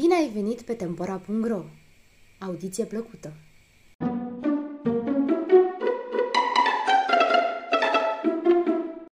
Bine 0.00 0.14
ai 0.14 0.28
venit 0.28 0.62
pe 0.62 0.74
Tempora.ro! 0.74 1.62
Audiție 2.38 2.84
plăcută! 2.84 3.32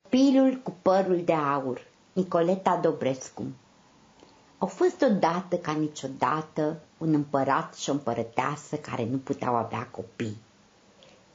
Pilul 0.08 0.60
cu 0.62 0.74
părul 0.82 1.22
de 1.24 1.32
aur 1.32 1.86
Nicoleta 2.12 2.76
Dobrescu 2.76 3.44
Au 4.58 4.66
fost 4.66 5.02
odată 5.02 5.56
ca 5.56 5.72
niciodată 5.72 6.80
un 6.98 7.14
împărat 7.14 7.74
și 7.74 7.90
o 7.90 7.92
împărăteasă 7.92 8.76
care 8.76 9.04
nu 9.04 9.16
puteau 9.16 9.54
avea 9.54 9.86
copii. 9.86 10.36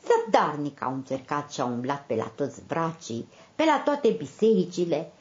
Zadarnic 0.07 0.81
au 0.81 0.93
încercat 0.93 1.51
și 1.51 1.61
au 1.61 1.69
umblat 1.69 2.05
pe 2.05 2.15
la 2.15 2.31
toți 2.35 2.61
bracii, 2.67 3.27
pe 3.55 3.63
la 3.63 3.81
toate 3.85 4.09
bisericile, 4.09 5.11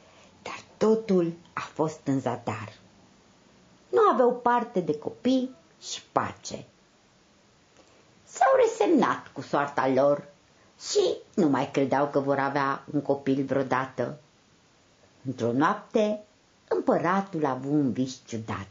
dar 0.41 0.59
totul 0.77 1.33
a 1.53 1.61
fost 1.73 1.99
în 2.03 2.19
zadar. 2.19 2.85
Nu 3.97 4.09
aveau 4.11 4.33
parte 4.33 4.79
de 4.79 4.97
copii 4.97 5.55
și 5.81 6.03
pace. 6.11 6.65
S-au 8.23 8.55
resemnat 8.55 9.27
cu 9.33 9.41
soarta 9.41 9.87
lor 9.87 10.27
și 10.79 11.15
nu 11.35 11.47
mai 11.47 11.71
credeau 11.71 12.07
că 12.07 12.19
vor 12.19 12.39
avea 12.39 12.83
un 12.93 13.01
copil 13.01 13.43
vreodată. 13.45 14.19
Într-o 15.25 15.51
noapte, 15.51 16.23
împăratul 16.67 17.45
a 17.45 17.49
avut 17.49 17.71
un 17.71 17.91
vis 17.91 18.19
ciudat. 18.25 18.67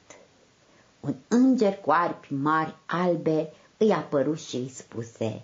Un 1.01 1.15
înger 1.29 1.77
cu 1.77 1.91
arpi 1.91 2.35
mari 2.35 2.75
albe 2.87 3.53
îi 3.77 3.93
a 3.93 3.97
apărut 3.97 4.39
și 4.39 4.57
îi 4.57 4.69
spuse 4.69 5.43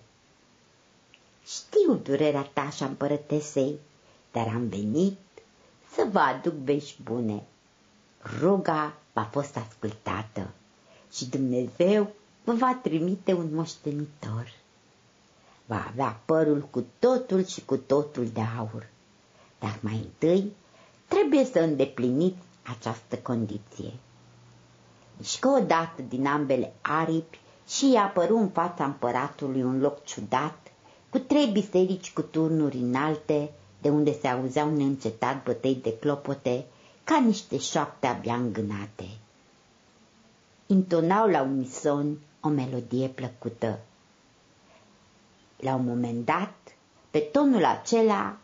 Știu 1.45 1.95
durerea 1.95 2.51
ta 2.53 2.71
și 2.71 2.83
împărătesei, 2.83 3.79
dar 4.33 4.47
am 4.47 4.67
venit 4.67 5.19
să 5.95 6.07
vă 6.11 6.19
aduc 6.19 6.53
vești 6.53 7.03
bune. 7.03 7.43
Ruga 8.41 8.95
v-a 9.13 9.29
fost 9.33 9.57
ascultată 9.57 10.49
și 11.13 11.29
Dumnezeu 11.29 12.11
vă 12.45 12.53
va 12.53 12.79
trimite 12.83 13.33
un 13.33 13.55
moștenitor. 13.55 14.53
Va 15.67 15.87
avea 15.89 16.21
părul 16.25 16.61
cu 16.71 16.85
totul 16.99 17.45
și 17.47 17.65
cu 17.65 17.77
totul 17.77 18.27
de 18.27 18.41
aur, 18.59 18.89
dar 19.59 19.79
mai 19.81 19.95
întâi 19.95 20.53
trebuie 21.09 21.45
să 21.45 21.59
îndepliniți 21.59 22.43
această 22.63 23.17
condiție. 23.17 23.93
Și 25.23 25.39
că 25.39 25.49
odată 25.49 26.03
din 26.09 26.27
ambele 26.27 26.73
aripi 26.81 27.41
și 27.69 27.91
i-a 27.93 28.03
apărut 28.03 28.39
în 28.39 28.49
fața 28.49 28.85
împăratului 28.85 29.63
un 29.63 29.81
loc 29.81 30.05
ciudat, 30.05 30.59
cu 31.11 31.19
trei 31.19 31.47
biserici 31.47 32.13
cu 32.13 32.23
turnuri 32.23 32.77
înalte, 32.77 33.51
de 33.81 33.89
unde 33.89 34.19
se 34.21 34.29
auzeau 34.29 34.71
neîncetat 34.71 35.43
bătăi 35.43 35.75
de 35.83 35.99
clopote, 35.99 36.65
ca 37.05 37.19
niște 37.21 37.59
șoapte 37.59 38.07
abia 38.07 38.35
îngânate. 38.35 39.09
Intonau 40.67 41.29
la 41.29 41.43
unison 41.43 42.19
o 42.41 42.49
melodie 42.49 43.09
plăcută. 43.09 43.79
La 45.57 45.75
un 45.75 45.85
moment 45.85 46.25
dat, 46.25 46.55
pe 47.11 47.19
tonul 47.19 47.65
acela, 47.65 48.37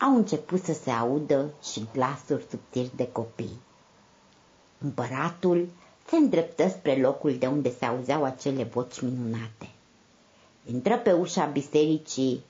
au 0.00 0.16
început 0.16 0.62
să 0.62 0.72
se 0.72 0.90
audă 0.90 1.50
și 1.72 1.86
glasuri 1.92 2.46
subțiri 2.50 2.96
de 2.96 3.12
copii. 3.12 3.60
Împăratul 4.78 5.68
se 6.08 6.16
îndreptă 6.16 6.68
spre 6.68 7.00
locul 7.00 7.38
de 7.38 7.46
unde 7.46 7.70
se 7.70 7.84
auzeau 7.84 8.24
acele 8.24 8.64
voci 8.64 9.00
minunate. 9.00 9.68
Intră 10.64 10.98
pe 10.98 11.12
ușa 11.12 11.44
bisericii 11.44 12.44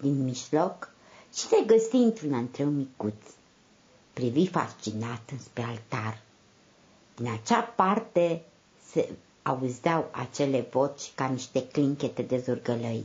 din 0.00 0.24
mijloc 0.24 0.90
și 1.34 1.40
se 1.46 1.62
găsi 1.66 1.96
într-un 1.96 2.34
antreu 2.34 2.68
micuț. 2.68 3.22
Privi 4.12 4.46
fascinat 4.48 5.20
înspre 5.32 5.62
altar. 5.62 6.20
Din 7.16 7.30
acea 7.30 7.60
parte 7.60 8.42
se 8.90 9.08
auzeau 9.42 10.08
acele 10.10 10.66
voci 10.70 11.12
ca 11.14 11.26
niște 11.26 11.66
clinchete 11.66 12.22
de 12.22 12.38
zurgălăi. 12.38 13.04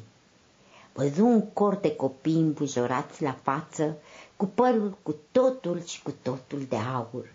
Văzu 0.94 1.26
un 1.26 1.42
cor 1.52 1.76
de 1.76 1.96
copii 1.96 2.34
îmbujorați 2.40 3.22
la 3.22 3.38
față, 3.44 3.96
cu 4.36 4.46
părul 4.46 4.98
cu 5.04 5.16
totul 5.32 5.84
și 5.84 6.02
cu 6.02 6.14
totul 6.22 6.66
de 6.70 6.76
aur. 6.76 7.34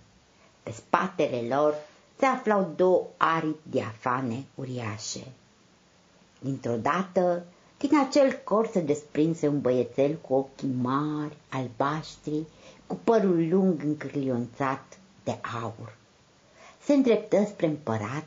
Pe 0.63 0.71
spatele 0.71 1.55
lor 1.55 1.75
se 2.19 2.27
aflau 2.27 2.73
două 2.77 3.07
aripi 3.17 3.69
diafane 3.71 4.45
uriașe. 4.55 5.27
Dintr-o 6.41 6.77
dată, 6.77 7.45
din 7.79 7.99
acel 7.99 8.41
cor 8.45 8.67
se 8.67 8.81
desprinse 8.81 9.49
un 9.49 9.61
băiețel 9.61 10.15
cu 10.17 10.35
ochii 10.35 10.75
mari, 10.81 11.37
albaștri, 11.49 12.45
cu 12.93 12.99
părul 13.05 13.49
lung 13.49 13.83
încârlionțat 13.83 14.99
de 15.25 15.39
aur. 15.63 15.97
Se 16.85 16.93
îndreptă 16.93 17.45
spre 17.45 17.67
împărat 17.67 18.27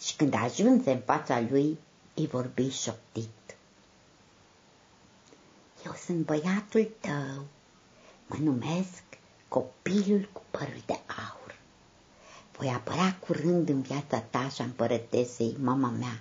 și 0.00 0.16
când 0.16 0.34
ajunse 0.34 0.90
în 0.90 1.00
fața 1.04 1.40
lui, 1.50 1.78
îi 2.14 2.26
vorbi 2.26 2.68
șoptit. 2.70 3.56
Eu 5.86 5.92
sunt 6.04 6.24
băiatul 6.24 6.90
tău, 7.00 7.44
mă 8.26 8.36
numesc 8.40 9.02
copilul 9.48 10.28
cu 10.32 10.42
părul 10.50 10.82
de 10.86 11.00
aur. 11.06 11.58
Voi 12.56 12.68
apărea 12.68 13.16
curând 13.26 13.68
în 13.68 13.82
viața 13.82 14.20
ta 14.20 14.48
și 14.48 14.60
împărătesei, 14.60 15.56
mama 15.60 15.88
mea, 15.88 16.20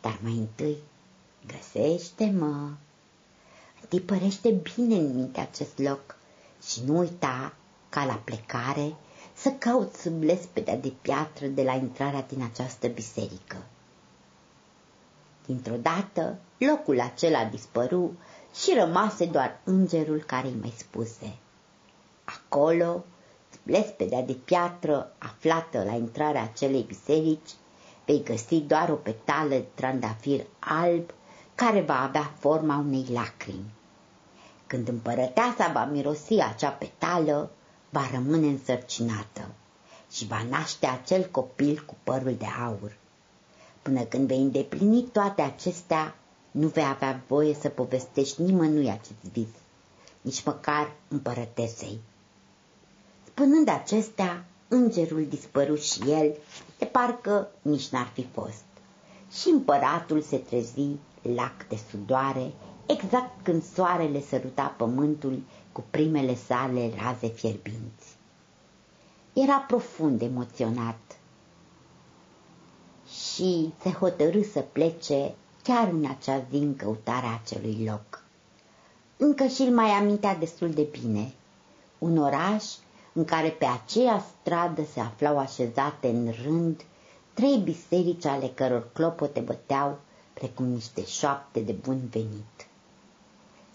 dar 0.00 0.18
mai 0.22 0.32
întâi 0.36 0.76
găsește-mă. 1.46 2.70
Tipărește 3.88 4.50
bine 4.50 4.94
în 4.94 5.14
minte 5.14 5.40
acest 5.40 5.78
loc 5.78 6.22
și 6.66 6.82
nu 6.86 6.98
uita 6.98 7.54
ca 7.88 8.04
la 8.04 8.14
plecare 8.24 8.94
să 9.34 9.50
caut 9.50 9.94
sub 9.94 10.22
lespedea 10.22 10.76
de 10.76 10.92
piatră 11.00 11.46
de 11.46 11.62
la 11.62 11.72
intrarea 11.72 12.22
din 12.22 12.42
această 12.42 12.88
biserică. 12.88 13.56
Dintr-o 15.46 15.76
dată, 15.76 16.38
locul 16.58 17.00
acela 17.00 17.44
dispăru 17.44 18.12
și 18.62 18.74
rămase 18.78 19.26
doar 19.26 19.60
îngerul 19.64 20.22
care 20.26 20.46
îi 20.46 20.56
mai 20.60 20.74
spuse. 20.76 21.36
Acolo, 22.24 23.04
sub 23.52 23.60
lespedea 23.64 24.22
de 24.22 24.32
piatră 24.32 25.12
aflată 25.18 25.82
la 25.84 25.92
intrarea 25.92 26.42
acelei 26.42 26.82
biserici, 26.82 27.50
vei 28.06 28.22
găsi 28.22 28.60
doar 28.60 28.88
o 28.90 28.94
petală 28.94 29.48
de 29.48 29.64
trandafir 29.74 30.46
alb 30.58 31.10
care 31.54 31.80
va 31.80 32.02
avea 32.02 32.32
forma 32.38 32.76
unei 32.76 33.06
lacrimi. 33.12 33.72
Când 34.74 34.88
împărăteasa 34.88 35.70
va 35.72 35.84
mirosi 35.84 36.40
acea 36.40 36.68
petală, 36.70 37.50
va 37.90 38.08
rămâne 38.12 38.46
însărcinată 38.46 39.50
și 40.10 40.26
va 40.26 40.42
naște 40.50 40.86
acel 40.86 41.28
copil 41.30 41.82
cu 41.86 41.96
părul 42.04 42.34
de 42.38 42.46
aur. 42.64 42.96
Până 43.82 44.02
când 44.02 44.26
vei 44.26 44.38
îndeplini 44.38 45.02
toate 45.02 45.42
acestea, 45.42 46.16
nu 46.50 46.68
vei 46.68 46.84
avea 46.84 47.22
voie 47.26 47.54
să 47.54 47.68
povestești 47.68 48.42
nimănui 48.42 48.90
acest 48.90 49.22
vis, 49.32 49.48
nici 50.20 50.44
măcar 50.44 50.92
împărătesei. 51.08 52.00
Spunând 53.24 53.68
acestea, 53.68 54.44
îngerul 54.68 55.26
dispăru 55.28 55.74
și 55.74 56.00
el, 56.10 56.36
de 56.78 56.84
parcă 56.84 57.48
nici 57.62 57.88
n-ar 57.88 58.10
fi 58.14 58.26
fost. 58.32 58.64
Și 59.40 59.48
împăratul 59.48 60.20
se 60.20 60.36
trezi 60.36 60.88
lac 61.22 61.68
de 61.68 61.78
sudoare, 61.90 62.52
exact 62.86 63.42
când 63.42 63.62
soarele 63.62 64.20
săruta 64.20 64.74
pământul 64.76 65.42
cu 65.72 65.84
primele 65.90 66.34
sale 66.34 66.90
raze 67.02 67.26
fierbinți. 67.26 68.16
Era 69.32 69.56
profund 69.56 70.22
emoționat 70.22 71.18
și 73.08 73.72
se 73.80 73.90
hotărâ 73.90 74.42
să 74.42 74.60
plece 74.60 75.34
chiar 75.62 75.88
în 75.88 76.04
acea 76.06 76.44
zi 76.50 76.56
în 76.56 76.76
căutarea 76.76 77.40
acelui 77.42 77.84
loc. 77.86 78.22
Încă 79.16 79.46
și-l 79.46 79.74
mai 79.74 79.88
amintea 79.90 80.34
destul 80.36 80.70
de 80.70 80.88
bine. 81.00 81.32
Un 81.98 82.18
oraș 82.18 82.64
în 83.12 83.24
care 83.24 83.48
pe 83.48 83.64
aceea 83.64 84.24
stradă 84.40 84.84
se 84.92 85.00
aflau 85.00 85.38
așezate 85.38 86.08
în 86.08 86.34
rând 86.42 86.84
trei 87.34 87.56
biserici 87.56 88.24
ale 88.24 88.48
căror 88.54 88.92
clopote 88.92 89.40
băteau 89.40 89.98
precum 90.34 90.66
niște 90.66 91.04
șoapte 91.04 91.60
de 91.60 91.72
bun 91.72 92.00
venit. 92.10 92.66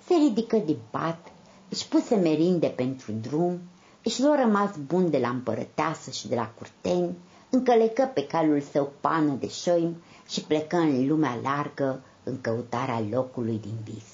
Se 0.09 0.15
ridică 0.15 0.57
din 0.57 0.77
pat, 0.89 1.31
își 1.69 1.87
puse 1.87 2.15
merinde 2.15 2.67
pentru 2.67 3.11
drum, 3.11 3.59
își 4.03 4.21
luă 4.21 4.35
rămas 4.35 4.69
bun 4.87 5.09
de 5.09 5.17
la 5.17 5.29
împărăteasă 5.29 6.11
și 6.11 6.27
de 6.27 6.35
la 6.35 6.51
curteni, 6.57 7.15
încălecă 7.49 8.11
pe 8.13 8.27
calul 8.27 8.61
său 8.61 8.91
pană 8.99 9.31
de 9.31 9.47
șoim 9.47 9.95
și 10.29 10.41
plecă 10.43 10.75
în 10.75 11.07
lumea 11.07 11.39
largă 11.43 12.01
în 12.23 12.41
căutarea 12.41 13.03
locului 13.11 13.59
din 13.61 13.77
vis. 13.83 14.05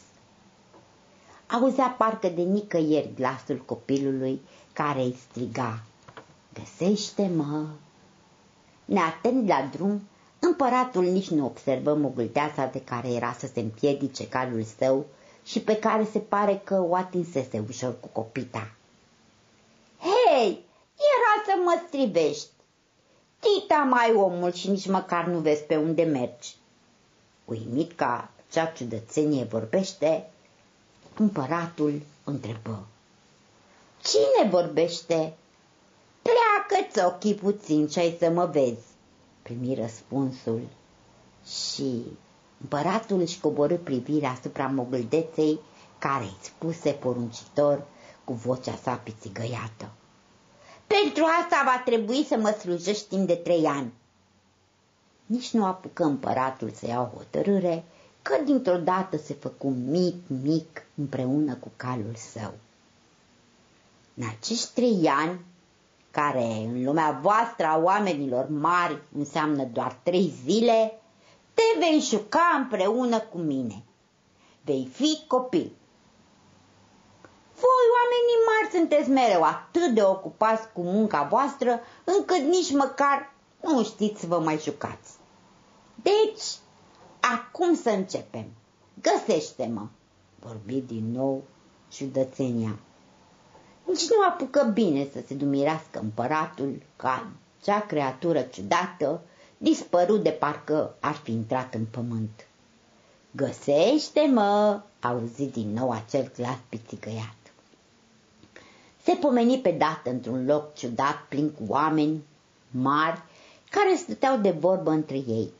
Auzea 1.48 1.96
parcă 1.98 2.28
de 2.28 2.42
nicăieri 2.42 3.14
glasul 3.16 3.64
copilului 3.66 4.42
care 4.74 5.02
îi 5.02 5.16
striga, 5.30 5.84
Găsește-mă! 6.54 7.66
Neatent 8.86 9.48
la 9.48 9.70
drum, 9.72 10.02
împăratul 10.40 11.04
nici 11.04 11.30
nu 11.30 11.46
observă 11.46 11.94
mogulteasa 11.96 12.66
de 12.66 12.82
care 12.82 13.08
era 13.08 13.36
să 13.40 13.48
se 13.54 13.60
împiedice 13.60 14.28
calul 14.28 14.64
său 14.78 15.06
și 15.46 15.60
pe 15.62 15.80
care 15.80 16.08
se 16.12 16.20
pare 16.20 16.62
că 16.64 16.82
o 16.82 16.96
atinsese 16.96 17.64
ușor 17.68 18.00
cu 18.00 18.08
copita. 18.08 18.72
Hei, 20.00 20.64
era 21.16 21.44
să 21.46 21.62
mă 21.64 21.82
strivești! 21.88 22.48
Tita 23.40 23.76
mai 23.90 24.14
omul 24.14 24.52
și 24.52 24.70
nici 24.70 24.88
măcar 24.88 25.26
nu 25.26 25.40
vezi 25.40 25.64
pe 25.64 25.76
unde 25.76 26.04
mergi. 26.04 26.56
Uimit 27.46 27.92
ca 27.96 28.30
cea 28.52 28.66
ciudățenie 28.66 29.44
vorbește, 29.44 30.30
împăratul 31.18 32.02
întrebă. 32.24 32.86
Cine 34.04 34.50
vorbește? 34.50 35.34
Pleacă-ți 36.22 37.06
ochii 37.06 37.34
puțin 37.36 37.88
și 37.88 38.00
ai 38.00 38.16
să 38.20 38.30
mă 38.30 38.46
vezi, 38.46 38.86
primi 39.42 39.76
răspunsul. 39.76 40.62
Și 41.46 42.04
împăratul 42.62 43.20
își 43.20 43.40
coborâ 43.40 43.76
privirea 43.76 44.30
asupra 44.30 44.68
mogâldeței 44.68 45.60
care 46.00 46.24
îi 46.24 46.38
spuse 46.42 46.92
poruncitor 46.92 47.84
cu 48.24 48.34
vocea 48.34 48.76
sa 48.84 48.94
pițigăiată. 48.96 49.90
Pentru 50.88 51.24
asta 51.42 51.62
va 51.66 51.82
trebui 51.86 52.24
să 52.24 52.38
mă 52.38 52.58
slujești 52.60 53.08
timp 53.08 53.28
de 53.28 53.36
trei 53.36 53.66
ani. 53.66 53.94
Nici 55.26 55.52
nu 55.52 55.66
apucă 55.66 56.04
împăratul 56.04 56.70
să 56.70 56.86
ia 56.88 57.02
o 57.02 57.18
hotărâre, 57.18 57.84
că 58.22 58.36
dintr-o 58.46 58.78
dată 58.78 59.18
se 59.18 59.34
făcu 59.34 59.68
mic, 59.68 60.16
mic, 60.28 60.86
împreună 60.96 61.56
cu 61.56 61.72
calul 61.76 62.16
său. 62.16 62.54
În 64.14 64.24
acești 64.40 64.74
trei 64.74 65.08
ani, 65.08 65.40
care 66.12 66.44
în 66.44 66.84
lumea 66.84 67.20
voastră 67.22 67.66
a 67.66 67.78
oamenilor 67.84 68.50
mari 68.50 69.02
înseamnă 69.18 69.64
doar 69.64 70.00
trei 70.04 70.34
zile, 70.46 71.00
te 71.56 71.80
vei 71.80 72.00
juca 72.00 72.56
împreună 72.58 73.20
cu 73.20 73.38
mine. 73.38 73.84
Vei 74.64 74.90
fi 74.94 75.20
copil. 75.28 75.72
Voi, 77.54 77.86
oamenii 78.00 78.46
mari, 78.48 78.74
sunteți 78.76 79.10
mereu 79.10 79.44
atât 79.44 79.94
de 79.94 80.04
ocupați 80.04 80.72
cu 80.74 80.82
munca 80.82 81.24
voastră, 81.24 81.80
încât 82.04 82.40
nici 82.40 82.72
măcar 82.72 83.34
nu 83.62 83.84
știți 83.84 84.20
să 84.20 84.28
vă 84.28 84.40
mai 84.40 84.58
jucați. 84.60 85.12
Deci, 85.96 86.44
acum 87.20 87.76
să 87.76 87.90
începem. 87.90 88.46
Găsește-mă, 89.02 89.88
vorbi 90.40 90.82
din 90.82 91.12
nou 91.12 91.44
ciudățenia. 91.88 92.80
Nici 93.86 94.10
nu 94.10 94.24
apucă 94.30 94.72
bine 94.74 95.08
să 95.14 95.20
se 95.28 95.34
dumirească 95.34 96.00
împăratul 96.00 96.82
ca 96.96 97.28
cea 97.62 97.80
creatură 97.80 98.42
ciudată 98.42 99.22
dispărut 99.58 100.24
de 100.24 100.30
parcă 100.30 100.96
ar 101.00 101.14
fi 101.14 101.32
intrat 101.32 101.74
în 101.74 101.86
pământ. 101.86 102.48
Găsește-mă, 103.32 104.82
auzi 105.02 105.46
din 105.46 105.74
nou 105.74 105.92
acel 105.92 106.32
glas 106.36 106.58
pițigăiat. 106.70 107.36
Se 109.04 109.14
pomeni 109.14 109.60
pe 109.60 109.72
dată 109.72 110.10
într-un 110.10 110.46
loc 110.46 110.74
ciudat, 110.74 111.26
plin 111.30 111.50
cu 111.52 111.64
oameni 111.68 112.24
mari, 112.72 113.22
care 113.70 113.96
stăteau 113.96 114.38
de 114.38 114.52
vorbă 114.52 114.90
între 114.92 115.16
ei. 115.16 115.52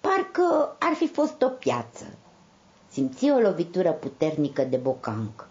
Parcă 0.00 0.76
ar 0.78 0.94
fi 0.94 1.06
fost 1.08 1.42
o 1.42 1.48
piață. 1.48 2.04
Simți 2.90 3.30
o 3.30 3.38
lovitură 3.38 3.92
puternică 3.92 4.62
de 4.62 4.76
bocanc. 4.76 5.48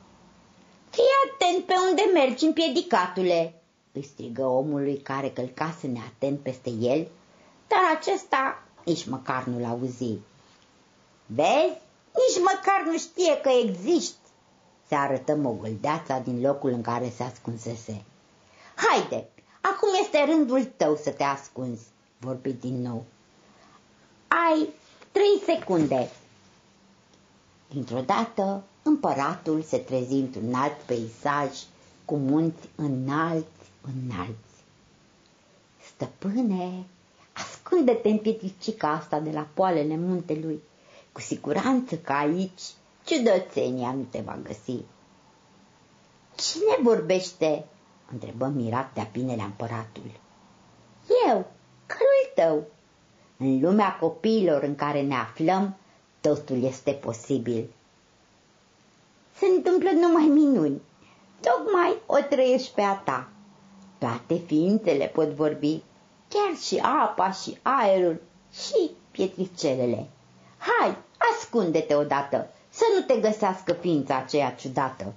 Fii 0.89 1.03
atent 1.31 1.65
pe 1.65 1.73
unde 1.89 2.01
mergi, 2.13 2.45
împiedicatule!" 2.45 3.58
Îi 3.91 4.03
strigă 4.03 4.45
omului 4.45 4.97
care 4.97 5.29
călcase 5.29 5.87
neatent 5.87 6.39
peste 6.39 6.69
el, 6.69 7.07
dar 7.67 7.79
acesta 7.97 8.63
nici 8.85 9.05
măcar 9.05 9.43
nu-l 9.43 9.63
auzi. 9.65 10.17
Vezi? 11.25 11.81
Nici 12.13 12.43
măcar 12.43 12.83
nu 12.85 12.97
știe 12.97 13.41
că 13.41 13.49
existi, 13.49 14.17
se 14.87 14.95
arătă 14.95 15.35
mogâldeața 15.35 16.19
din 16.19 16.41
locul 16.41 16.69
în 16.69 16.81
care 16.81 17.09
se 17.15 17.23
ascunsese. 17.23 18.03
Haide, 18.75 19.27
acum 19.61 19.89
este 20.01 20.23
rândul 20.25 20.63
tău 20.77 20.95
să 20.95 21.09
te 21.11 21.23
ascunzi, 21.23 21.83
vorbi 22.19 22.53
din 22.53 22.81
nou. 22.81 23.03
Ai 24.27 24.69
trei 25.11 25.55
secunde. 25.55 26.09
Dintr-o 27.69 28.01
dată, 28.01 28.63
împăratul 28.83 29.61
se 29.61 29.77
trezi 29.77 30.13
într-un 30.13 30.53
alt 30.53 30.77
peisaj 30.85 31.49
cu 32.09 32.15
munți 32.15 32.69
înalți, 32.75 33.71
înalți. 33.81 34.55
Stăpâne, 35.93 36.85
ascunde-te 37.33 38.09
în 38.09 38.17
pietricica 38.17 38.91
asta 38.91 39.19
de 39.19 39.31
la 39.31 39.47
poalele 39.53 39.97
muntelui. 39.97 40.61
Cu 41.11 41.21
siguranță 41.21 41.95
că 41.97 42.13
aici 42.13 42.61
ciudățenia 43.05 43.91
nu 43.91 44.03
te 44.03 44.19
va 44.19 44.37
găsi. 44.43 44.83
Cine 46.35 46.77
vorbește? 46.81 47.65
întrebă 48.11 48.47
mirat 48.47 48.93
de 48.93 49.01
apinele 49.01 49.41
împăratul. 49.41 50.19
Eu, 51.27 51.45
cărul 51.85 52.31
tău. 52.35 52.63
În 53.37 53.59
lumea 53.61 53.95
copiilor 53.95 54.63
în 54.63 54.75
care 54.75 55.01
ne 55.01 55.15
aflăm, 55.15 55.75
totul 56.21 56.63
este 56.63 56.91
posibil. 56.91 57.69
Se 59.37 59.45
întâmplă 59.45 59.89
numai 59.91 60.23
minuni. 60.23 60.81
Tocmai 61.41 61.97
o 62.05 62.17
trăiești 62.29 62.73
pe 62.73 62.81
a 62.81 62.95
ta. 62.95 63.27
Toate 63.97 64.35
ființele 64.35 65.05
pot 65.05 65.27
vorbi, 65.27 65.81
chiar 66.27 66.57
și 66.61 66.77
apa 66.77 67.31
și 67.31 67.57
aerul 67.61 68.21
și 68.51 68.91
pietricelele. 69.11 70.07
Hai, 70.57 70.97
ascunde-te 71.31 71.95
odată, 71.95 72.47
să 72.69 72.83
nu 72.95 73.05
te 73.05 73.19
găsească 73.19 73.73
ființa 73.73 74.15
aceea 74.15 74.51
ciudată. 74.55 75.13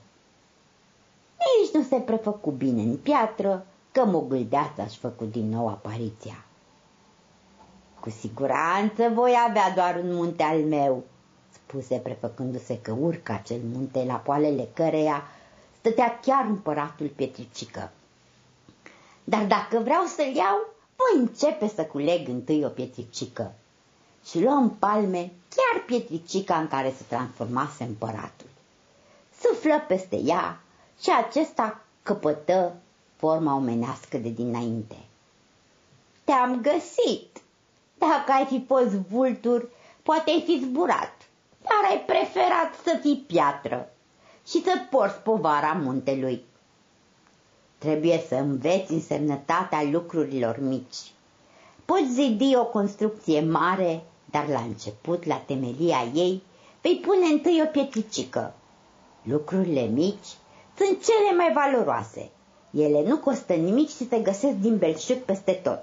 Nici 1.60 1.72
nu 1.72 1.82
se 1.82 1.96
prefăcu 1.96 2.50
bine 2.50 2.82
în 2.82 2.96
piatră, 2.96 3.66
că 3.92 4.04
mogâldeața 4.04 4.86
și 4.86 4.98
făcut 4.98 5.30
din 5.32 5.48
nou 5.48 5.68
apariția. 5.68 6.44
Cu 8.00 8.10
siguranță 8.10 9.08
voi 9.14 9.34
avea 9.48 9.70
doar 9.74 10.00
un 10.04 10.14
munte 10.14 10.42
al 10.42 10.58
meu, 10.58 11.02
spuse 11.50 11.96
prefăcându-se 11.96 12.78
că 12.80 12.92
urcă 13.00 13.32
acel 13.32 13.60
munte 13.72 14.04
la 14.04 14.14
poalele 14.14 14.68
căreia 14.74 15.22
stătea 15.82 16.18
chiar 16.20 16.44
împăratul 16.44 17.06
Pietricică. 17.06 17.90
Dar 19.24 19.44
dacă 19.44 19.78
vreau 19.78 20.04
să-l 20.04 20.34
iau, 20.34 20.56
voi 20.96 21.20
începe 21.20 21.68
să 21.74 21.84
culeg 21.84 22.28
întâi 22.28 22.64
o 22.64 22.68
pietricică. 22.68 23.54
Și 24.24 24.40
luăm 24.40 24.70
palme 24.70 25.32
chiar 25.54 25.82
pietricica 25.86 26.58
în 26.58 26.68
care 26.68 26.94
se 26.96 27.04
transformase 27.08 27.84
împăratul. 27.84 28.46
Suflă 29.40 29.84
peste 29.88 30.16
ea 30.16 30.60
și 31.00 31.10
acesta 31.26 31.80
căpătă 32.02 32.76
forma 33.16 33.54
omenească 33.54 34.16
de 34.16 34.28
dinainte. 34.28 34.96
Te-am 36.24 36.60
găsit! 36.60 37.40
Dacă 37.98 38.32
ai 38.32 38.44
fi 38.44 38.64
fost 38.66 38.90
vultur, 38.90 39.68
poate 40.02 40.30
ai 40.30 40.42
fi 40.46 40.60
zburat, 40.64 41.14
dar 41.62 41.90
ai 41.90 42.00
preferat 42.00 42.74
să 42.84 42.98
fii 43.00 43.24
piatră 43.26 43.91
și 44.46 44.62
să 44.62 44.72
porți 44.90 45.18
povara 45.18 45.72
muntelui. 45.72 46.44
Trebuie 47.78 48.22
să 48.28 48.34
înveți 48.34 48.92
însemnătatea 48.92 49.82
lucrurilor 49.82 50.58
mici. 50.60 51.12
Poți 51.84 52.12
zidi 52.12 52.56
o 52.56 52.64
construcție 52.64 53.40
mare, 53.40 54.02
dar 54.30 54.48
la 54.48 54.60
început, 54.60 55.24
la 55.24 55.36
temelia 55.36 56.04
ei, 56.14 56.42
vei 56.80 56.96
pune 56.96 57.26
întâi 57.32 57.62
o 57.66 57.70
pietricică. 57.70 58.54
Lucrurile 59.22 59.82
mici 59.82 60.26
sunt 60.76 61.04
cele 61.04 61.36
mai 61.36 61.52
valoroase. 61.54 62.30
Ele 62.70 63.02
nu 63.08 63.18
costă 63.18 63.52
nimic 63.52 63.88
și 63.88 64.08
se 64.08 64.18
găsesc 64.18 64.54
din 64.56 64.76
belșug 64.78 65.16
peste 65.16 65.52
tot. 65.52 65.82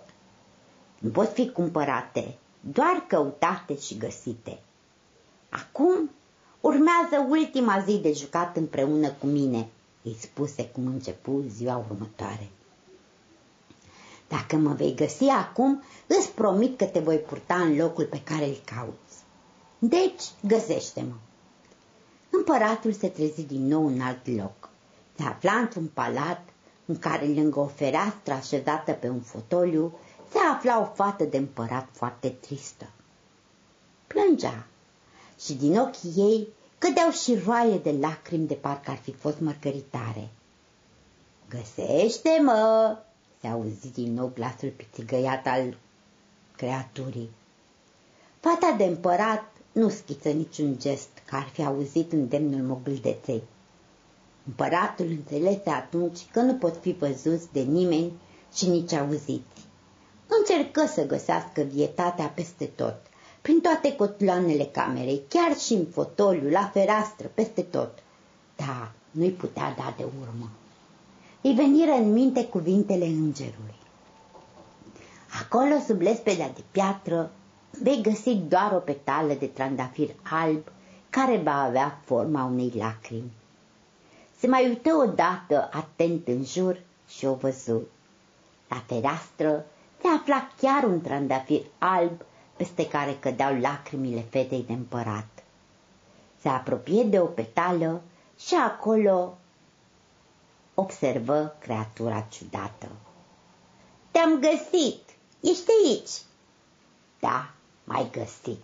Nu 0.97 1.09
pot 1.09 1.33
fi 1.33 1.49
cumpărate, 1.49 2.37
doar 2.59 3.05
căutate 3.07 3.77
și 3.79 3.97
găsite. 3.97 4.59
Acum 5.49 6.09
urmează 6.61 7.27
ultima 7.29 7.83
zi 7.87 7.97
de 7.97 8.11
jucat 8.11 8.57
împreună 8.57 9.09
cu 9.09 9.25
mine, 9.25 9.67
îi 10.03 10.17
spuse 10.19 10.65
cum 10.65 10.85
începu 10.85 11.43
ziua 11.47 11.85
următoare. 11.89 12.49
Dacă 14.27 14.55
mă 14.55 14.73
vei 14.73 14.95
găsi 14.95 15.23
acum, 15.23 15.83
îți 16.07 16.31
promit 16.31 16.77
că 16.77 16.85
te 16.85 16.99
voi 16.99 17.17
purta 17.17 17.55
în 17.55 17.75
locul 17.75 18.05
pe 18.05 18.21
care 18.23 18.45
îl 18.45 18.57
cauți. 18.65 19.17
Deci, 19.79 20.23
găsește-mă. 20.47 21.13
Împăratul 22.29 22.93
se 22.93 23.07
trezi 23.07 23.41
din 23.41 23.67
nou 23.67 23.87
în 23.87 24.01
alt 24.01 24.27
loc. 24.27 24.69
Se 25.15 25.23
afla 25.23 25.53
într-un 25.53 25.89
palat 25.93 26.41
în 26.85 26.99
care, 26.99 27.25
lângă 27.25 27.59
o 27.59 27.65
fereastră 27.65 28.33
așezată 28.33 28.91
pe 28.91 29.09
un 29.09 29.21
fotoliu, 29.21 29.93
se 30.31 30.37
afla 30.53 30.81
o 30.81 30.85
fată 30.93 31.23
de 31.23 31.37
împărat 31.37 31.87
foarte 31.91 32.29
tristă. 32.29 32.85
Plângea 34.07 34.65
și 35.39 35.53
din 35.53 35.77
ochii 35.77 36.13
ei 36.15 36.47
cădeau 36.77 37.09
și 37.11 37.39
roaie 37.45 37.77
de 37.77 37.91
lacrimi 37.91 38.47
de 38.47 38.53
parcă 38.53 38.91
ar 38.91 38.97
fi 38.97 39.11
fost 39.11 39.39
mărgăritare. 39.39 40.29
Găsește-mă! 41.49 42.97
se 43.41 43.47
auzi 43.47 43.91
din 43.93 44.13
nou 44.13 44.31
glasul 44.35 44.69
pițigăiat 44.69 45.47
al 45.47 45.77
creaturii. 46.55 47.29
Fata 48.39 48.75
de 48.77 48.83
împărat 48.83 49.51
nu 49.71 49.89
schiță 49.89 50.29
niciun 50.29 50.79
gest 50.79 51.09
că 51.25 51.35
ar 51.35 51.49
fi 51.53 51.63
auzit 51.63 52.11
îndemnul 52.11 52.61
mogâldeței. 52.61 53.43
Împăratul 54.45 55.05
înțelese 55.05 55.69
atunci 55.69 56.19
că 56.31 56.41
nu 56.41 56.53
pot 56.53 56.77
fi 56.81 56.91
văzuți 56.91 57.51
de 57.51 57.59
nimeni 57.59 58.11
și 58.53 58.67
nici 58.67 58.91
auziți. 58.93 59.67
Încercă 60.27 60.85
să 60.85 61.05
găsească 61.05 61.61
vietatea 61.61 62.25
peste 62.25 62.65
tot, 62.65 63.08
prin 63.49 63.61
toate 63.61 63.95
cotloanele 63.95 64.63
camerei, 64.65 65.21
chiar 65.27 65.57
și 65.57 65.73
în 65.73 65.85
fotoliu, 65.85 66.49
la 66.49 66.69
fereastră, 66.73 67.31
peste 67.33 67.61
tot. 67.61 67.97
Da, 68.55 68.91
nu-i 69.11 69.31
putea 69.31 69.73
da 69.77 69.93
de 69.97 70.03
urmă. 70.21 70.49
Îi 71.41 71.53
veniră 71.53 71.91
în 71.91 72.11
minte 72.11 72.45
cuvintele 72.45 73.05
îngerului. 73.05 73.75
Acolo, 75.41 75.79
sub 75.87 76.01
lespedea 76.01 76.49
de 76.49 76.63
piatră, 76.71 77.31
vei 77.81 78.01
găsi 78.01 78.35
doar 78.35 78.71
o 78.75 78.79
petală 78.79 79.33
de 79.33 79.45
trandafir 79.45 80.09
alb 80.23 80.71
care 81.09 81.37
va 81.37 81.61
avea 81.61 81.99
forma 82.05 82.43
unei 82.43 82.73
lacrimi. 82.75 83.31
Se 84.37 84.47
mai 84.47 84.67
uită 84.67 84.93
odată 84.93 85.69
atent 85.71 86.27
în 86.27 86.43
jur 86.43 86.81
și 87.07 87.25
o 87.25 87.33
văzu. 87.33 87.81
La 88.67 88.83
fereastră 88.85 89.65
se 90.01 90.07
afla 90.07 90.49
chiar 90.61 90.83
un 90.83 91.01
trandafir 91.01 91.61
alb 91.77 92.21
peste 92.59 92.87
care 92.87 93.17
cădeau 93.19 93.59
lacrimile 93.59 94.25
fetei 94.29 94.63
de 94.67 94.73
împărat. 94.73 95.43
Se 96.41 96.49
apropie 96.49 97.03
de 97.03 97.19
o 97.19 97.25
petală 97.25 98.01
și 98.39 98.55
acolo 98.55 99.37
observă 100.73 101.55
creatura 101.59 102.25
ciudată. 102.29 102.87
Te-am 104.11 104.39
găsit! 104.39 105.01
Ești 105.39 105.71
aici!" 105.85 106.11
Da, 107.19 107.49
mai 107.83 108.09
găsit. 108.11 108.63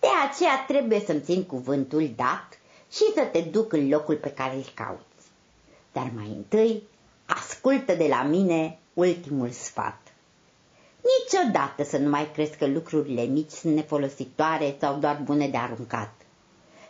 De 0.00 0.08
aceea 0.28 0.64
trebuie 0.66 1.00
să-mi 1.00 1.20
țin 1.22 1.44
cuvântul 1.44 2.12
dat 2.16 2.58
și 2.90 3.04
să 3.14 3.24
te 3.32 3.40
duc 3.40 3.72
în 3.72 3.88
locul 3.88 4.16
pe 4.16 4.30
care 4.30 4.54
îl 4.54 4.66
cauți. 4.74 5.24
Dar 5.92 6.10
mai 6.14 6.26
întâi, 6.26 6.82
ascultă 7.26 7.94
de 7.94 8.06
la 8.06 8.22
mine 8.22 8.78
ultimul 8.94 9.50
sfat. 9.50 10.03
Niciodată 11.04 11.84
să 11.84 11.98
nu 11.98 12.08
mai 12.08 12.30
crezi 12.32 12.56
că 12.56 12.66
lucrurile 12.66 13.22
mici 13.22 13.50
sunt 13.50 13.74
nefolositoare 13.74 14.76
sau 14.80 14.96
doar 14.98 15.20
bune 15.24 15.48
de 15.48 15.56
aruncat. 15.56 16.12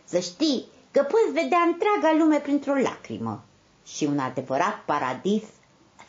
Să 0.05 0.19
știi 0.19 0.67
că 0.91 1.03
poți 1.03 1.33
vedea 1.43 1.59
întreaga 1.67 2.17
lume 2.19 2.39
printr-o 2.41 2.75
lacrimă 2.75 3.45
și 3.87 4.05
un 4.05 4.19
adevărat 4.19 4.83
paradis 4.87 5.43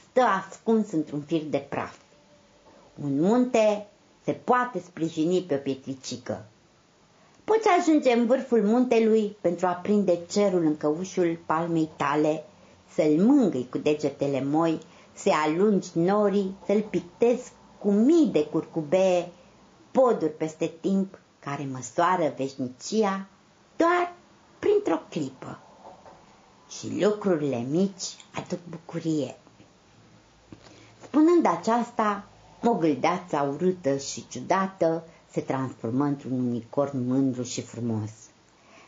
stă 0.09 0.21
ascuns 0.21 0.91
într-un 0.91 1.21
fir 1.21 1.41
de 1.43 1.65
praf. 1.69 1.95
Un 3.03 3.19
munte 3.19 3.87
se 4.23 4.31
poate 4.31 4.79
sprijini 4.79 5.41
pe 5.41 5.55
o 5.55 5.57
pietricică. 5.57 6.45
Poți 7.43 7.67
ajunge 7.79 8.11
în 8.11 8.25
vârful 8.25 8.63
muntelui 8.63 9.37
pentru 9.41 9.67
a 9.67 9.71
prinde 9.71 10.19
cerul 10.31 10.65
în 10.65 10.77
căușul 10.77 11.39
palmei 11.45 11.89
tale, 11.95 12.43
să-l 12.93 13.23
mângâi 13.25 13.67
cu 13.69 13.77
degetele 13.77 14.43
moi, 14.43 14.79
să 15.13 15.29
alungi 15.45 15.87
norii, 15.93 16.55
să-l 16.65 16.81
pictezi 16.89 17.51
cu 17.85 17.91
mii 17.91 18.25
de 18.25 18.45
curcubee, 18.45 19.31
poduri 19.91 20.31
peste 20.31 20.73
timp 20.81 21.19
care 21.39 21.67
măsoară 21.71 22.33
veșnicia 22.37 23.27
doar 23.75 24.13
printr-o 24.59 25.01
clipă. 25.09 25.59
Și 26.69 27.01
lucrurile 27.03 27.57
mici 27.69 28.03
aduc 28.35 28.59
bucurie. 28.69 29.35
Spunând 31.03 31.45
aceasta, 31.45 32.27
o 32.63 32.73
gâldeață 32.73 33.49
urâtă 33.53 33.97
și 33.97 34.27
ciudată 34.27 35.03
se 35.31 35.41
transformă 35.41 36.03
într-un 36.05 36.47
unicorn 36.47 37.07
mândru 37.07 37.43
și 37.43 37.61
frumos. 37.61 38.11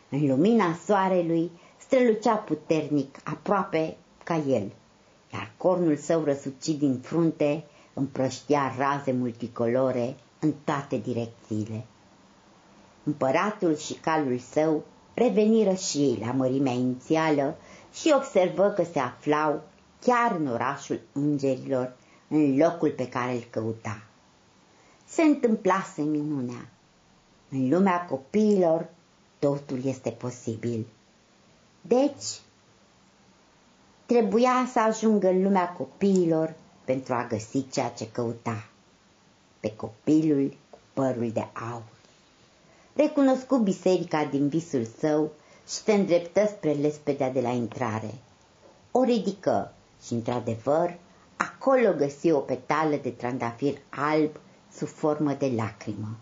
În 0.09 0.27
lumina 0.27 0.77
soarelui 0.85 1.51
strălucea 1.77 2.35
puternic, 2.35 3.19
aproape 3.23 3.97
ca 4.23 4.35
el, 4.35 4.71
iar 5.33 5.51
cornul 5.57 5.95
său 5.97 6.23
răsucit 6.23 6.79
din 6.79 6.99
frunte 6.99 7.63
împrăștia 7.97 8.73
raze 8.77 9.11
multicolore 9.11 10.15
în 10.39 10.53
toate 10.63 10.97
direcțiile. 10.97 11.85
Împăratul 13.03 13.75
și 13.75 13.93
calul 13.93 14.39
său 14.39 14.83
reveniră 15.13 15.73
și 15.73 15.97
ei 15.97 16.17
la 16.25 16.31
mărimea 16.31 16.71
inițială 16.73 17.57
și 17.93 18.13
observă 18.15 18.69
că 18.69 18.83
se 18.83 18.99
aflau 18.99 19.61
chiar 20.01 20.35
în 20.39 20.47
orașul 20.47 20.99
îngerilor, 21.11 21.95
în 22.27 22.57
locul 22.57 22.89
pe 22.91 23.09
care 23.09 23.31
îl 23.31 23.43
căuta. 23.49 24.01
Se 25.05 25.21
întâmplase 25.21 26.01
minunea. 26.01 26.69
În 27.49 27.69
lumea 27.69 28.05
copiilor 28.05 28.89
totul 29.39 29.85
este 29.85 30.09
posibil. 30.09 30.85
Deci, 31.81 32.41
trebuia 34.05 34.67
să 34.71 34.79
ajungă 34.79 35.27
în 35.27 35.43
lumea 35.43 35.69
copiilor 35.69 36.53
pentru 36.87 37.13
a 37.13 37.25
găsi 37.29 37.69
ceea 37.71 37.89
ce 37.89 38.11
căuta. 38.11 38.67
Pe 39.59 39.75
copilul 39.75 40.57
cu 40.69 40.77
părul 40.93 41.31
de 41.31 41.47
aur. 41.71 41.83
Recunoscu 42.93 43.57
biserica 43.57 44.25
din 44.25 44.47
visul 44.47 44.87
său 44.99 45.31
și 45.67 45.73
se 45.73 45.93
îndreptă 45.93 46.45
spre 46.47 46.71
lespedea 46.71 47.31
de 47.31 47.41
la 47.41 47.49
intrare. 47.49 48.13
O 48.91 49.03
ridică 49.03 49.73
și, 50.05 50.13
într-adevăr, 50.13 50.97
acolo 51.35 51.93
găsi 51.97 52.31
o 52.31 52.39
petală 52.39 52.95
de 52.95 53.09
trandafir 53.09 53.77
alb 53.89 54.39
sub 54.73 54.87
formă 54.87 55.33
de 55.33 55.51
lacrimă. 55.55 56.17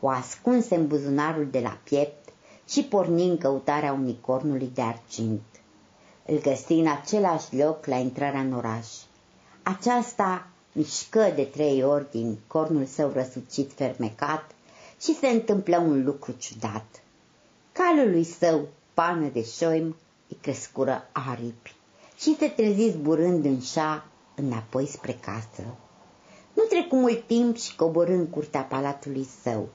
O 0.00 0.08
ascunse 0.08 0.74
în 0.74 0.86
buzunarul 0.86 1.48
de 1.50 1.60
la 1.60 1.78
piept 1.84 2.28
și 2.68 2.82
porni 2.84 3.28
în 3.28 3.38
căutarea 3.38 3.92
unicornului 3.92 4.70
de 4.74 4.82
argint. 4.82 5.42
Îl 6.26 6.40
găsi 6.40 6.72
în 6.72 6.86
același 6.86 7.56
loc 7.56 7.86
la 7.86 7.96
intrarea 7.96 8.40
în 8.40 8.52
oraș. 8.52 8.86
Aceasta 9.62 10.46
mișcă 10.72 11.32
de 11.34 11.42
trei 11.44 11.84
ori 11.84 12.10
din 12.10 12.38
cornul 12.46 12.84
său 12.84 13.10
răsucit 13.14 13.72
fermecat 13.72 14.50
și 15.00 15.14
se 15.16 15.26
întâmplă 15.26 15.78
un 15.78 16.04
lucru 16.04 16.32
ciudat. 16.38 17.02
Calului 17.72 18.24
său, 18.24 18.68
pană 18.94 19.28
de 19.28 19.44
șoim, 19.44 19.96
îi 20.28 20.38
crescură 20.40 21.08
aripi 21.12 21.74
și 22.18 22.36
se 22.38 22.48
trezi 22.48 22.90
zburând 22.90 23.44
în 23.44 23.60
șa 23.60 24.06
înapoi 24.34 24.86
spre 24.86 25.12
casă. 25.12 25.62
Nu 26.52 26.62
trecu 26.62 26.96
mult 26.96 27.26
timp 27.26 27.56
și 27.56 27.76
coborâ 27.76 28.12
în 28.12 28.26
curtea 28.26 28.62
palatului 28.62 29.26
său. 29.42 29.68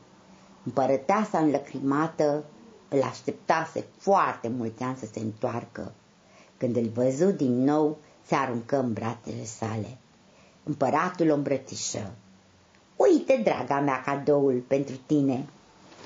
Împărăteasa 0.63 1.39
înlăcrimată 1.39 2.43
îl 2.89 3.01
așteptase 3.01 3.85
foarte 3.97 4.47
mulți 4.47 4.83
ani 4.83 4.97
să 4.97 5.05
se 5.11 5.19
întoarcă. 5.19 5.91
Când 6.57 6.75
îl 6.75 6.89
văzu 6.93 7.31
din 7.31 7.63
nou, 7.63 7.97
se 8.27 8.35
aruncă 8.35 8.77
în 8.79 8.93
brațele 8.93 9.43
sale. 9.43 9.97
Împăratul 10.63 11.29
o 11.29 11.33
îmbrățișă. 11.33 12.11
Uite, 12.95 13.41
draga 13.43 13.79
mea, 13.79 14.01
cadoul 14.01 14.63
pentru 14.67 14.95
tine. 15.05 15.45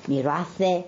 Miroase 0.06 0.84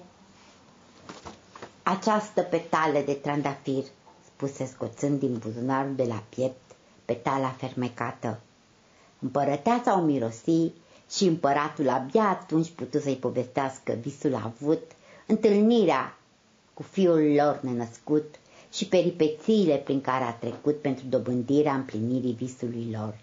această 1.83 2.43
petală 2.43 2.99
de 3.05 3.13
trandafir, 3.13 3.85
spuse 4.27 4.67
scoțând 4.67 5.19
din 5.19 5.39
buzunarul 5.39 5.95
de 5.95 6.05
la 6.05 6.23
piept 6.29 6.61
petala 7.05 7.49
fermecată. 7.49 8.41
Împărăteasa 9.19 9.99
o 9.99 10.03
mirosi 10.03 10.73
și 11.11 11.25
împăratul 11.25 11.89
abia 11.89 12.23
atunci 12.29 12.71
putu 12.71 12.99
să-i 12.99 13.17
povestească 13.17 13.93
visul 13.93 14.35
avut, 14.35 14.83
întâlnirea 15.27 16.17
cu 16.75 16.83
fiul 16.83 17.35
lor 17.35 17.59
nenăscut 17.63 18.35
și 18.75 18.87
peripețiile 18.89 19.77
prin 19.77 20.01
care 20.01 20.25
a 20.25 20.33
trecut 20.33 20.81
pentru 20.81 21.05
dobândirea 21.09 21.75
împlinirii 21.75 22.33
visului 22.33 22.89
lor. 22.93 23.19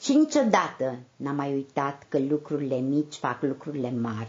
Și 0.00 0.12
niciodată 0.14 0.96
n-a 1.16 1.32
mai 1.32 1.52
uitat 1.52 2.02
că 2.08 2.18
lucrurile 2.18 2.76
mici 2.76 3.14
fac 3.14 3.42
lucrurile 3.42 3.90
mari, 4.00 4.28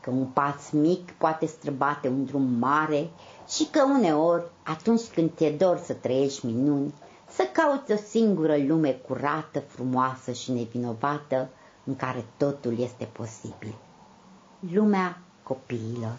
că 0.00 0.10
un 0.10 0.24
pas 0.26 0.70
mic 0.70 1.10
poate 1.10 1.46
străbate 1.46 2.08
un 2.08 2.24
drum 2.24 2.42
mare 2.58 3.10
și 3.48 3.66
că 3.70 3.82
uneori, 3.98 4.44
atunci 4.62 5.02
când 5.14 5.30
ți-e 5.36 5.50
dor 5.50 5.78
să 5.84 5.92
trăiești 5.92 6.46
minuni, 6.46 6.94
să 7.28 7.48
cauți 7.52 7.92
o 7.92 7.96
singură 7.96 8.56
lume 8.66 8.90
curată, 8.90 9.60
frumoasă 9.60 10.32
și 10.32 10.52
nevinovată 10.52 11.48
în 11.84 11.96
care 11.96 12.24
totul 12.36 12.78
este 12.78 13.04
posibil. 13.12 13.74
Lumea 14.72 15.20
copiilor. 15.42 16.16